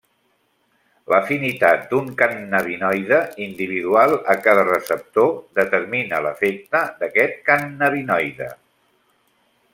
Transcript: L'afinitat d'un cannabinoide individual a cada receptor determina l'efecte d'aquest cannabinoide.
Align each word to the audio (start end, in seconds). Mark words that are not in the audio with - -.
L'afinitat 1.13 1.83
d'un 1.91 2.07
cannabinoide 2.21 3.19
individual 3.47 4.15
a 4.35 4.37
cada 4.47 4.65
receptor 4.71 5.31
determina 5.61 6.23
l'efecte 6.29 6.83
d'aquest 7.03 7.39
cannabinoide. 7.53 8.51